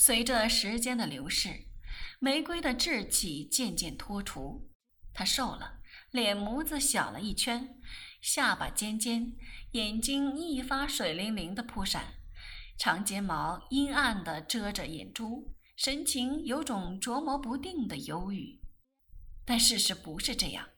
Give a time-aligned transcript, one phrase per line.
[0.00, 1.66] 随着时间的流逝，
[2.20, 4.70] 玫瑰的稚气渐渐脱除，
[5.12, 5.80] 她瘦了，
[6.12, 7.80] 脸模子小了一圈，
[8.20, 9.32] 下巴尖尖，
[9.72, 12.14] 眼睛一发水灵灵的扑闪，
[12.78, 18.60] 长睫毛阴暗地遮着眼珠，神情有种琢磨不定的忧郁。
[19.44, 20.68] 但事实不是这样，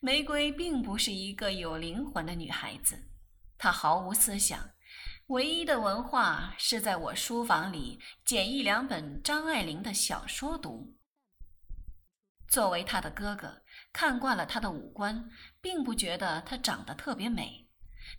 [0.00, 3.08] 玫瑰并不是一个有灵魂的女孩子，
[3.56, 4.70] 她毫无思想，
[5.28, 10.96] 唯一的文化是在我书房里捡一两本张爱玲的小说读。
[12.46, 13.60] 作为她的哥哥，
[13.92, 15.28] 看惯了她的五官，
[15.60, 17.68] 并不觉得她长得特别美，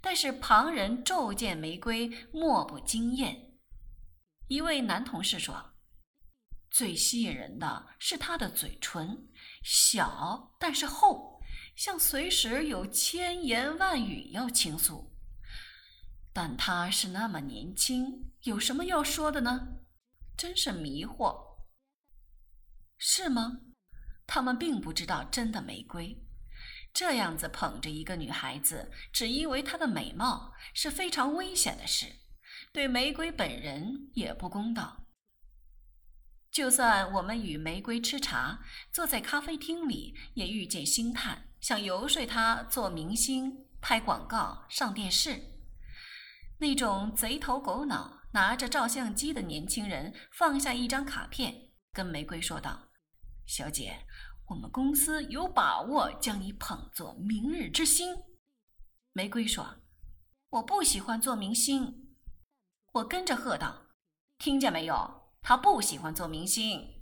[0.01, 3.53] 但是旁人骤见玫瑰，莫不惊艳。
[4.49, 5.73] 一位男同事说。
[6.69, 9.29] 最吸引人的是她的嘴唇，
[9.63, 11.41] 小但是厚，
[11.77, 15.16] 像随时有千言万语要倾诉。
[16.37, 19.79] 但她是那么年轻，有什么要说的呢？
[20.37, 21.57] 真是迷惑。
[22.99, 23.61] 是吗？
[24.27, 26.23] 他们并不知道真的玫瑰，
[26.93, 32.05] 这样子捧着一个女孩子，只因为她的美貌，是非常危险的事，
[32.71, 35.07] 对玫瑰本人也不公道。
[36.51, 38.59] 就算我们与玫瑰吃茶，
[38.91, 45.56] 坐在咖啡厅里，也遇见星探，想游说他做明星、拍广告、上电视。
[46.59, 52.89] 那种贼头狗脑、拿着照相机的年轻人放下一张卡片，跟玫瑰说道
[53.45, 54.05] ：“小姐，
[54.47, 58.23] 我们公司有把握将你捧作明日之星。”
[59.13, 59.77] 玫瑰说
[60.49, 62.15] ：“我不喜欢做明星。”
[62.93, 63.87] 我跟着喝道
[64.39, 66.99] ：“听见没有？”他不喜欢做明星，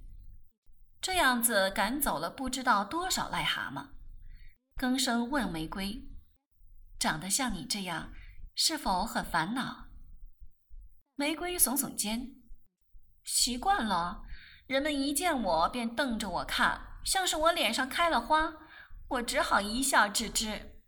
[1.02, 3.88] 这样子赶走了不知道多少癞蛤蟆。
[4.76, 6.08] 更生问玫瑰
[7.00, 8.14] ：“长得像你这样，
[8.56, 9.90] 是否很烦恼？”
[11.16, 12.36] 玫瑰耸耸肩
[13.24, 14.24] ：“习惯了，
[14.66, 18.54] 人们一见我便瞪着我看，像是我脸上开了花，
[19.10, 20.82] 我只好一笑置之。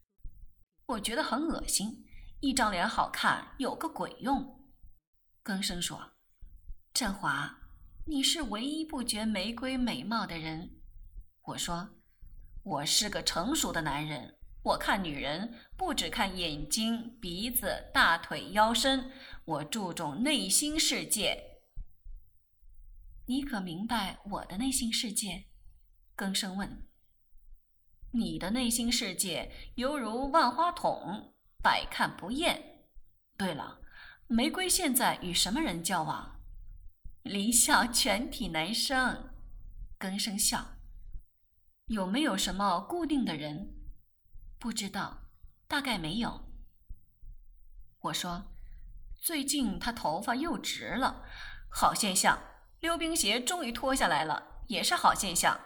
[0.86, 2.06] 我觉得很恶心，
[2.40, 4.68] 一张脸好看有个鬼用。”
[5.44, 6.14] 更生说。
[6.94, 7.60] 振华，
[8.06, 10.82] 你是唯一不觉玫瑰美貌的人。
[11.44, 11.90] 我说，
[12.64, 14.37] 我是个成熟的男人，
[14.68, 19.10] 我看女人不只看眼睛、鼻子、大腿、腰身，
[19.46, 21.62] 我注重内心世界。
[23.28, 25.46] 你可明白我的内心世界？
[26.18, 26.86] 更生问。
[28.12, 31.34] 你的内心世界犹如万花筒，
[31.64, 32.84] 百看不厌。
[33.38, 33.80] 对了，
[34.28, 36.42] 玫瑰现在与什么人交往？
[37.24, 39.30] 离校全体男生，
[39.98, 40.76] 更生笑。
[41.86, 43.77] 有没有什么固定的人？
[44.68, 45.20] 不知道，
[45.66, 46.42] 大概没有。
[48.02, 48.52] 我说，
[49.16, 51.24] 最近他头发又直了，
[51.70, 52.38] 好现象。
[52.82, 55.58] 溜冰鞋终于脱下来了，也是好现象。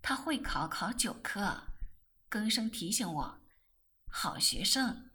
[0.00, 1.64] 他会考考九科，
[2.30, 3.40] 更生提醒我，
[4.10, 5.10] 好学生。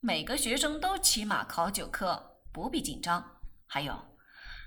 [0.00, 3.40] 每个学生都起码考九科，不必紧张。
[3.66, 4.18] 还有。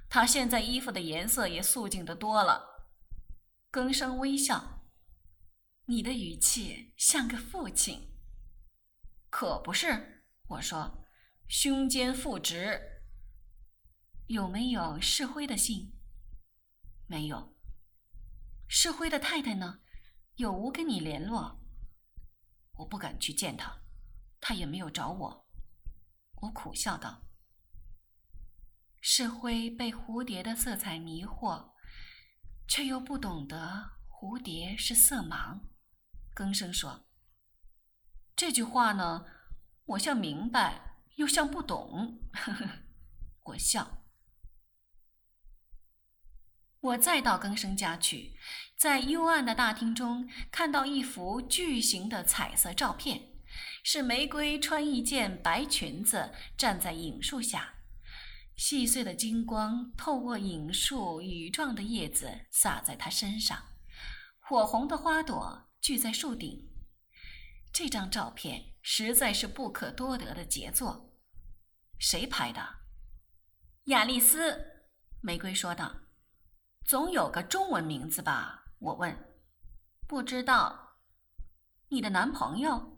[0.10, 2.88] 他现在衣服的颜色也素净的多了。
[3.70, 4.75] 更生微笑，
[5.88, 8.12] 你的语气像个父亲。
[9.30, 11.06] 可不是，我说，
[11.48, 13.04] 胸肩腹直。
[14.26, 15.94] 有没有世辉的信？
[17.06, 17.56] 没有。
[18.68, 19.82] 世辉的太太呢？
[20.38, 21.62] 有无跟你联络？
[22.78, 23.84] 我不敢去见他，
[24.42, 25.48] 他也没有找我。
[26.42, 27.28] 我苦笑道。
[29.00, 31.74] 世辉被蝴蝶的色彩迷惑，
[32.68, 35.60] 却又不懂得蝴蝶是色盲。
[36.36, 37.08] 更生说
[38.36, 39.26] ：“这句话呢，
[39.86, 42.20] 我像明白，又像不懂。
[43.46, 44.04] ”我笑。
[46.82, 48.38] 我再到更生家去，
[48.78, 53.32] 在幽暗的大厅中看到一幅巨型的彩色照片，
[53.84, 57.76] 是玫瑰穿一件白裙子站在影树下。
[58.56, 63.64] 细碎的金光透过影树羽状的叶子洒在她身上，
[64.40, 66.68] 火红的花朵聚在树顶。
[67.72, 71.14] 这张照片实在是不可多得的杰作。
[72.00, 72.60] 谁拍的？
[73.84, 74.66] 亚丽丝。
[75.22, 75.96] 玫瑰说道
[76.84, 79.38] ：“总有个中文名字吧？”我问。
[80.10, 80.96] “不知道。”
[81.90, 82.98] 你的男朋友？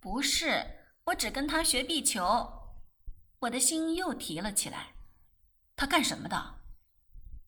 [0.00, 2.80] 不是，我只跟他学壁球。
[3.40, 4.94] 我的心又提了起来。
[5.76, 6.60] 他干什么的？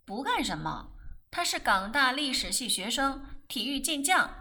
[0.04, 0.98] 不干什么。
[1.30, 4.36] 他是港大历史系学生，体育健将。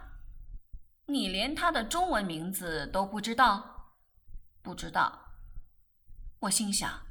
[1.12, 3.94] 你连他的中文名字都不知道？
[4.62, 5.32] 不知道。
[6.40, 7.06] 我心想，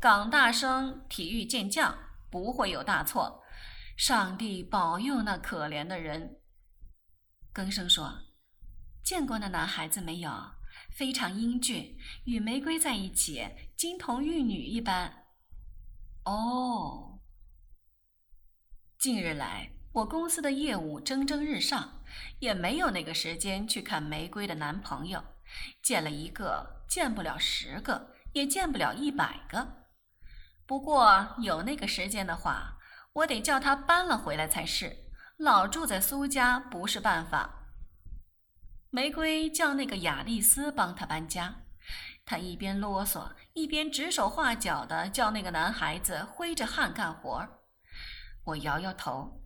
[0.00, 1.96] 港大生体育健将，
[2.30, 3.42] 不会有大错。
[3.96, 6.40] 上帝保佑那可怜的人。
[7.52, 8.10] 更生说
[9.04, 10.30] ：“见过那男孩子没有？
[10.90, 13.46] 非常英俊，与玫瑰在一起，
[13.76, 15.26] 金童玉女一般。”
[16.24, 17.20] 哦。
[18.98, 22.00] 近日来，我公司的业务蒸蒸日上，
[22.38, 25.22] 也没有那个时间去看玫瑰的男朋友。
[25.82, 29.84] 见了一个，见不了十个，也见不了一百个。
[30.64, 32.78] 不过有那个时间的话，
[33.12, 34.96] 我得叫他搬了回来才是。
[35.36, 37.66] 老住在苏家不是办法。
[38.88, 41.54] 玫瑰叫那个雅丽丝帮他搬家，
[42.24, 47.46] 他一边啰嗦，一边指手画脚的叫那个男孩子挥着汗干活。
[48.44, 49.41] 我摇摇头，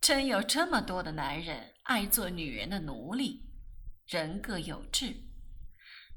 [0.00, 3.50] 真有这么多的男人爱做女人的奴隶，
[4.06, 5.14] 人各有志。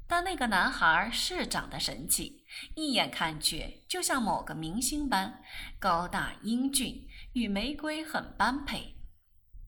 [0.06, 2.44] 但那个男孩是长得神气，
[2.74, 5.42] 一眼看去就像某个明星般
[5.78, 8.96] 高大英俊，与玫瑰很般配。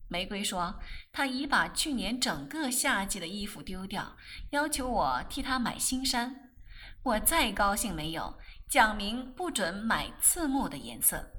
[0.07, 0.79] 玫瑰说
[1.13, 4.17] ：“她已把去年整个夏季的衣服丢掉，
[4.49, 6.53] 要求我替她买新衫。
[7.03, 11.33] 我再高兴没有，讲明不准买刺目的颜色。”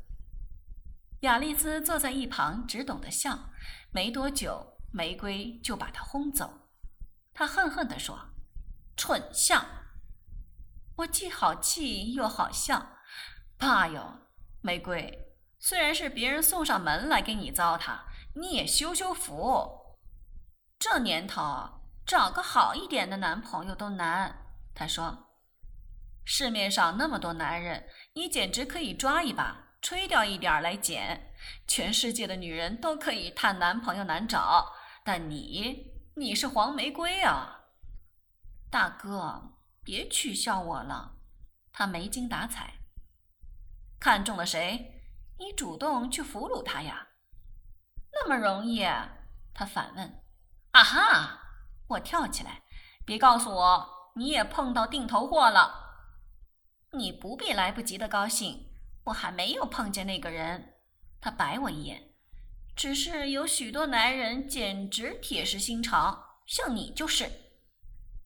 [1.20, 3.50] 雅丽丝坐在一旁，只懂得笑。
[3.90, 6.68] 没多久，玫瑰就把她轰走。
[7.34, 8.30] 她恨恨地说。
[8.96, 9.64] 蠢相！
[10.96, 12.96] 我既好气又好笑。
[13.56, 14.26] 爸哟，
[14.60, 18.00] 玫瑰，虽然是别人送上门来给你糟蹋，
[18.34, 19.96] 你也修修福。
[20.80, 21.42] 这年头
[22.04, 24.46] 找个好一点的男朋友都难。
[24.74, 25.28] 他说
[26.26, 31.32] ：“市面上那么多男人，你简直可以抓一把，吹掉一点来捡。
[31.66, 34.72] 全世界的女人都可以谈男朋友难找，
[35.04, 37.66] 但你，你是黄玫瑰啊！”
[38.70, 41.16] 大哥，别取笑我了。
[41.72, 42.74] 他没精打采。
[44.00, 45.00] 看中了谁？
[45.38, 47.08] 你主动去俘虏他呀？
[48.12, 48.84] 那么容易？
[49.54, 50.22] 他反问。
[50.72, 51.40] 啊哈！
[51.88, 52.62] 我跳起来。
[53.06, 55.86] 别告诉我你也碰到定头货了。
[56.92, 58.67] 你不必来不及的高兴。
[59.08, 60.74] 我还没有碰见那个人。
[61.20, 62.14] 他白我一眼。
[62.76, 67.28] 只是有许多男人简直铁石心肠，像你就是。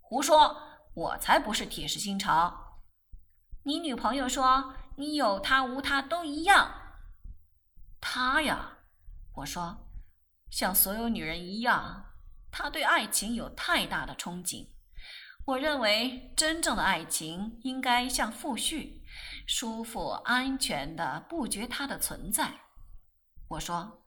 [0.00, 0.56] 胡说！
[0.94, 2.80] 我才不是铁石心肠。
[3.64, 6.70] 你女朋友说你有她无她都一样。
[7.98, 8.78] 她呀，
[9.36, 9.88] 我说，
[10.50, 12.12] 像所有女人一样，
[12.50, 14.66] 她对爱情有太大的憧憬。
[15.46, 19.01] 我认为真正的爱情应该像傅旭，
[19.54, 22.50] 舒服安全的不觉它的存在。
[23.48, 24.02] 我说，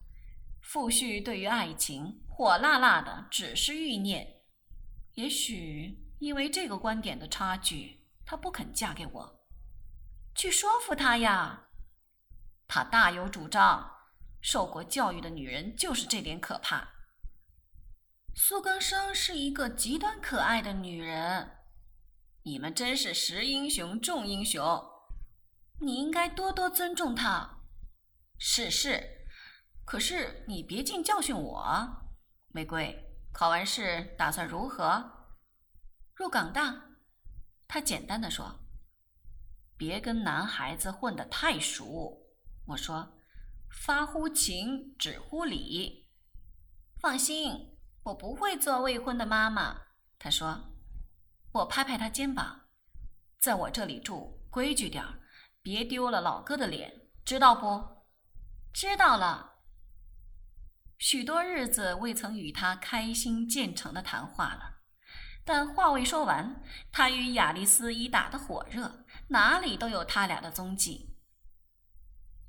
[0.60, 4.42] 傅旭对于爱情火辣辣的，只是欲念。
[5.14, 9.46] 也许因为这个观点的差距，她不肯嫁给我。
[10.34, 11.68] 去说服她呀！
[12.66, 13.88] 她大有主张。
[14.40, 16.88] 受过教育的女人就是这点可怕。
[18.34, 21.52] 苏更生是一个极端可爱的女人。
[22.42, 24.95] 你们真是识英雄重英雄。
[25.80, 27.60] 你应该多多尊重她。
[28.38, 29.26] 是是，
[29.84, 31.64] 可是你别净教训我，
[32.48, 33.02] 玫瑰。
[33.32, 35.28] 考完试打算如何？
[36.14, 36.96] 入港大，
[37.68, 38.60] 他简单的说
[39.76, 42.22] ：“别跟男孩子混得太熟。”
[42.68, 43.18] 我说
[43.84, 46.08] ：“发乎情，止乎礼。”
[46.98, 49.82] 放心，我不会做未婚的妈妈。
[50.18, 50.72] 他说
[51.52, 52.68] ：“我拍拍他肩膀，
[53.38, 55.20] 在我这里住，规矩点儿，
[55.66, 58.04] 别丢了老哥的脸，知道不？”
[58.72, 59.54] 知道了。
[60.96, 64.76] 许多日子未曾与他开心建成的谈话了，
[65.44, 71.16] 但话未说完，他与雅丽丝已打得火热，哪里都有他俩的踪迹。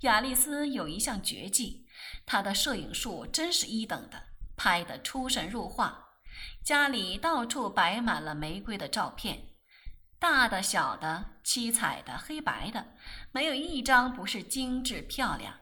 [0.02, 1.88] 雅丽丝有一项绝技，
[2.24, 6.20] 她的摄影术真是一等的，拍得出神入化，
[6.64, 9.57] 家里到处摆满了玫瑰的照片，
[10.20, 12.96] 大的、小的、七彩的、黑白的，
[13.32, 15.60] 没有一张不是精致漂亮。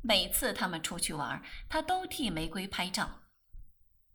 [0.00, 3.22] 每次他们出去玩，他都替玫瑰拍照。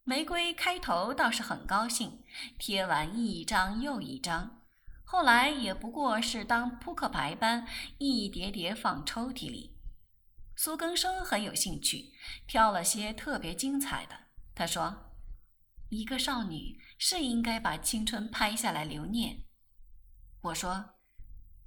[0.03, 2.23] 玫瑰开头倒是很高兴，
[2.57, 4.63] 贴完一张又一张，
[5.03, 7.67] 后来也不过是当扑克牌般
[7.99, 9.77] 一叠叠放抽屉里。
[10.55, 12.11] 苏更生很有兴趣，
[12.47, 14.15] 挑了些特别精彩的。
[14.53, 15.13] 他说
[15.89, 19.43] ：“一个少女是应该把青春拍下来留念。”
[20.41, 20.95] 我说：“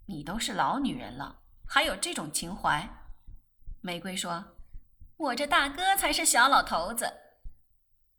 [0.07, 2.89] 你都是老女人了，还有这种情怀？”
[3.83, 4.57] 玫瑰说
[5.19, 7.13] ：“我这大哥才是小老头子。”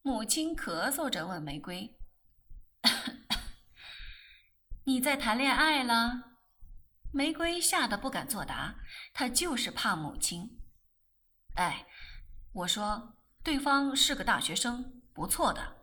[0.04, 1.98] 母亲咳嗽着问玫瑰
[4.86, 6.34] ：“你在谈恋爱了？”
[7.12, 8.76] 玫瑰吓得不敢作答，
[9.14, 10.60] 她就是怕母亲。
[11.56, 11.86] 哎，
[12.52, 15.76] 我说对方是个大学生，不错的。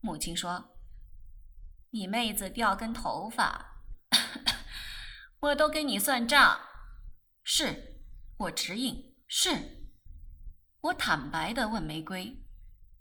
[0.00, 0.76] 母亲说
[1.90, 3.82] ：“你妹子掉根头发，
[5.40, 6.60] 我都跟你算账。”
[7.44, 8.02] 是，
[8.36, 9.88] 我直应是。
[10.80, 12.44] 我坦白的问玫瑰：“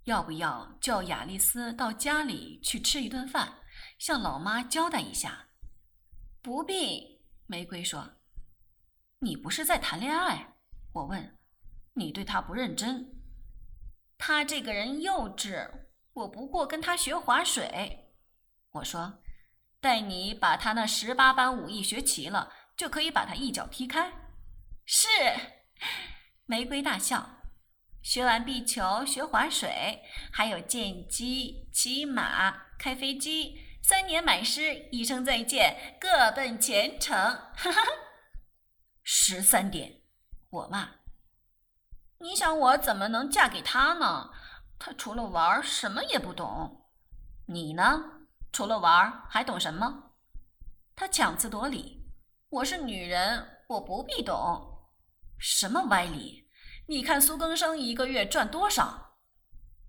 [0.05, 3.59] 要不要叫雅丽丝到家里去吃一顿饭，
[3.99, 5.49] 向老妈交代一下？”
[6.41, 8.15] 不必，玫瑰说
[9.19, 10.55] ：“你不是在谈恋爱？”
[10.93, 11.37] 我问
[11.93, 13.13] ：“你对他不认真？”
[14.17, 15.69] 他这个人幼稚。
[16.13, 18.06] 我不过跟他学划水，
[18.77, 19.19] 我说，
[19.79, 24.11] 待你把他那十八般武艺学齐了，就可以把他一脚踢开。
[24.85, 25.07] 是，
[26.45, 27.29] 玫瑰大笑。
[28.01, 37.15] 学完壁球，学划水，还有剑击、骑马、开飞机，三年满师，一声再见，各奔前程。
[37.15, 37.81] 哈哈，
[39.03, 40.01] 十三点，
[40.49, 40.89] 我骂。
[42.19, 44.31] 你想我怎么能嫁给他呢？
[44.79, 46.85] 他除了玩什么也不懂，
[47.47, 48.16] 你呢？
[48.57, 50.15] 除了玩还懂什么？
[50.95, 52.09] 他强词夺理。
[52.49, 54.89] 我是女人，我不必懂。
[55.37, 56.49] 什么歪理？
[56.87, 59.19] 你看苏更生一个月赚多少？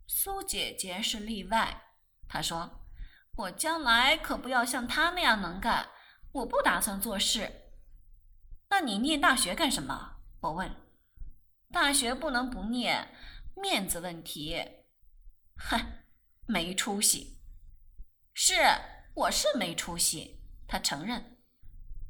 [0.06, 1.94] 苏姐姐是例外。
[2.28, 2.84] 她说
[3.38, 5.88] ：“我将来可不要像他那样能干，
[6.32, 7.70] 我不打算做事。”
[8.68, 10.16] 那你念大学干什么？
[10.40, 10.70] 我问。
[11.72, 13.14] 大学不能不念，
[13.56, 14.62] 面子问题。
[15.56, 15.80] 哼，
[16.44, 17.37] 没出息。
[18.40, 18.54] 是，
[19.14, 20.40] 我是没出息。
[20.68, 21.38] 他承认。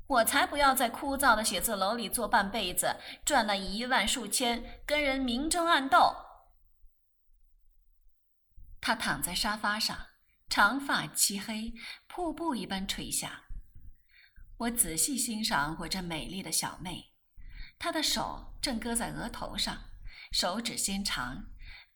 [0.06, 6.14] 我才不要在枯燥的写字楼里坐半辈子，赚那一万数千，跟人明争暗斗。
[8.78, 9.96] 他躺在沙发上，
[10.50, 11.72] 长发漆黑，
[12.06, 13.44] 瀑布一般垂下。
[14.58, 17.14] 我仔细欣赏我这美丽的小妹，
[17.78, 19.78] 她的手正搁在额头上，
[20.30, 21.46] 手指纤长。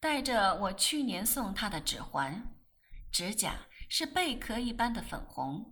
[0.01, 2.57] 戴着我去年送她的指环，
[3.13, 5.71] 指甲是贝壳一般的粉红。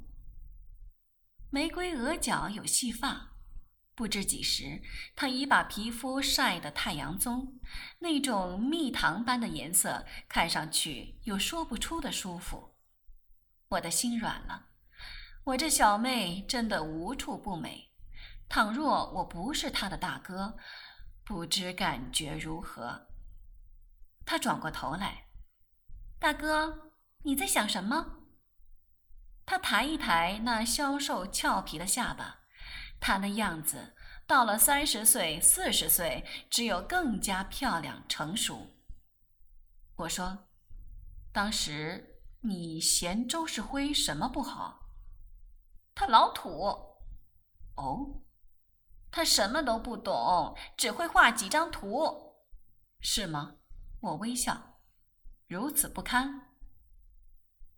[1.48, 3.30] 玫瑰额角有细发，
[3.94, 4.82] 不知几时，
[5.16, 7.58] 她已把皮肤晒得太阳棕，
[8.00, 12.76] 那种蜜糖般的颜色，看上去有说不出的舒服。
[13.70, 14.66] 我的心软了，
[15.44, 17.90] 我这小妹真的无处不美。
[18.50, 20.58] 倘若我不是她的大哥，
[21.24, 23.06] 不知感觉如何。
[24.26, 25.28] 他转过头来，
[26.18, 26.89] 大哥，
[27.22, 28.16] 你在想什么？
[29.44, 32.40] 他抬一抬那消瘦俏皮的下巴，
[33.00, 33.94] 他那样子
[34.26, 38.68] 到了三十岁、四十岁，只有更加漂亮成熟。
[39.96, 40.46] 我说
[41.32, 44.86] ：“当时你嫌周世辉什么不好？”
[45.94, 46.88] 他老土。
[47.76, 48.22] 哦，
[49.10, 52.36] 他什么都不懂，只会画几张图，
[53.00, 53.56] 是吗？
[54.00, 54.80] 我微笑，
[55.48, 56.49] 如此不堪。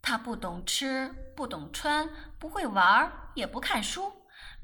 [0.02, 4.12] 他不懂吃，不懂穿，不会玩，也不看书，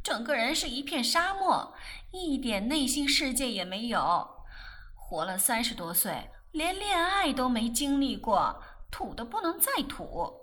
[0.02, 1.74] 整个人是一片沙漠，
[2.10, 4.44] 一点内心世界也没有。
[4.96, 10.34] 活了三十多岁，连恋爱都没经历过，土的不能再土。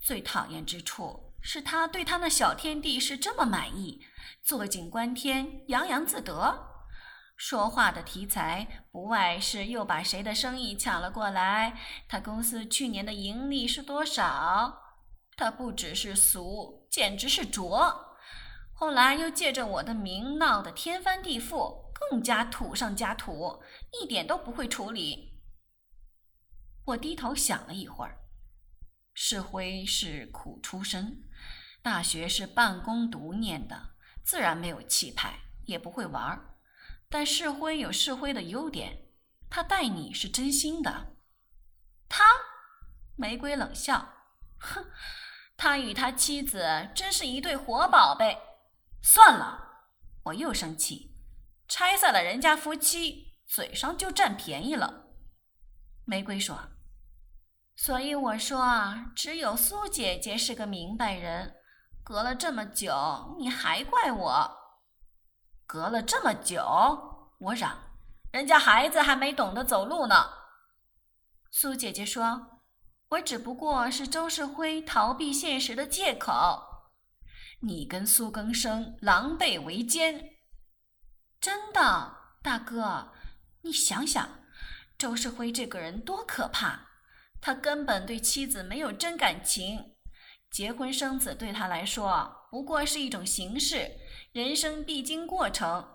[0.00, 4.04] 最讨厌之处是他对他那小天地是这么满意，
[4.42, 6.71] 坐井观天，洋洋自得。
[7.36, 14.80] 说话的题材不外是又把谁的生意抢了过来，他公司去年的盈利是多少？
[15.36, 18.16] 他不只是俗，简直是拙。
[18.74, 23.62] 后来又借着我的名闹得天翻地覆，更加土上加土，
[24.00, 25.40] 一点都不会处理。
[26.84, 28.18] 我低头想了一会儿，
[29.14, 31.24] 世辉是苦出身，
[31.82, 36.51] 大学是半工读念的，自然没有气派，也不会玩儿。
[37.12, 39.10] 但世辉有世辉的优点，
[39.50, 41.18] 他待你是真心的。
[42.08, 42.24] 他，
[43.16, 44.14] 玫瑰冷笑，
[44.58, 44.86] 哼，
[45.58, 48.38] 他与他妻子真是一对活宝贝。
[49.02, 49.90] 算了，
[50.24, 51.14] 我又生气，
[51.68, 55.08] 拆散了人家夫妻，嘴上就占便宜了。
[56.06, 56.58] 玫瑰说
[57.76, 61.56] ：“所以我说啊，只有苏姐姐是个明白人。
[62.02, 64.58] 隔了这么久，你还怪我？”
[65.72, 66.62] 隔了这么久，
[67.38, 67.78] 我嚷，
[68.30, 70.28] 人家孩子还没懂得走路呢。
[71.50, 72.60] 苏姐姐说
[73.08, 76.62] ：“我只不过是周世辉逃避现实的借口。”
[77.66, 80.42] 你跟苏更生狼狈为奸，
[81.40, 83.10] 真的，大哥，
[83.62, 84.28] 你想想，
[84.98, 86.88] 周世辉这个人多可怕，
[87.40, 89.94] 他根本对妻子没有真感情，
[90.50, 93.90] 结婚生子对他来说不过是一种形式，
[94.32, 95.86] 人生必经过程。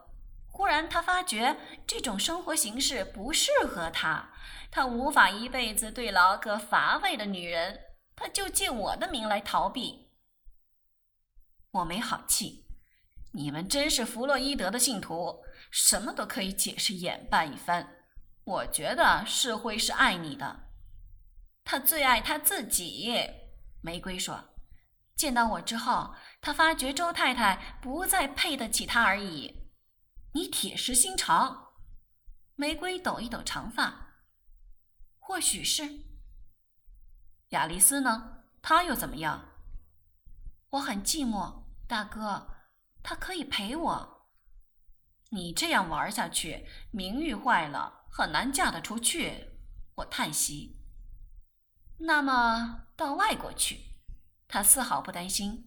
[0.46, 4.32] 忽然，他发觉这种生活形式不适合他，
[4.72, 7.79] 他无法一辈子对牢个乏味的女人，
[8.15, 10.12] 他就借我的名来逃避。
[11.72, 12.65] 我没好气，
[13.34, 17.96] 你们真是弗洛伊德的信徒，什么都可以解释演扮一番。
[18.44, 20.70] 我觉得世辉是爱你的，
[21.63, 23.12] 他最爱他自己。
[23.82, 24.44] 玫瑰说
[25.15, 26.15] ：“见到我之后，
[26.47, 29.67] 他发觉周太太不再配得起他而已。
[30.31, 31.73] 你铁石心肠。”
[32.55, 34.13] 玫瑰抖一抖长发，
[35.19, 36.05] 或许是。
[37.49, 38.45] 亚丽丝呢？
[38.61, 39.57] 她又怎么样？
[40.69, 42.47] 我很寂寞，大哥，
[43.03, 44.29] 她可以陪我。
[45.31, 48.05] 你这样玩下去，名誉坏了。
[48.09, 49.59] 很难嫁得出去，
[49.95, 50.79] 我叹息。
[51.97, 53.97] 那么到外国去，
[54.47, 55.66] 他丝毫不担心。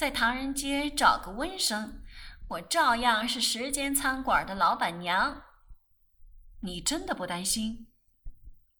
[0.00, 2.02] 在唐人街找个温生，
[2.48, 5.42] 我照样是时间餐馆的老板娘。
[6.62, 7.86] 你真的不担心？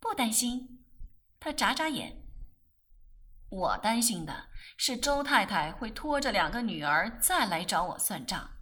[0.00, 0.82] 不担心。
[1.38, 2.22] 他眨眨眼。
[3.50, 4.48] 我担心的
[4.78, 8.52] 是周太太会拖着两个女儿再来找我算账。